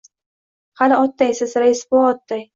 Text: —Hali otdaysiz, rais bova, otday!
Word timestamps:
—Hali 0.81 0.97
otdaysiz, 1.03 1.55
rais 1.67 1.85
bova, 1.93 2.11
otday! 2.17 2.45